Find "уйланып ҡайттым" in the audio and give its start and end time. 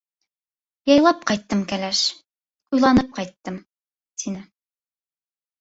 2.79-3.61